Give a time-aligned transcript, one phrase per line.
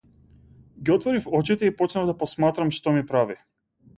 [0.87, 3.37] Ги отворив очите и почнав да посматрам што ми прави.